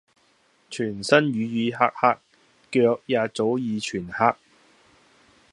[0.67, 2.17] 全身瘀瘀黑黑，
[2.71, 4.33] 腳也早已全黑